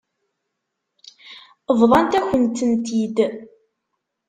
[1.79, 3.17] Bḍant-akent-tent-id.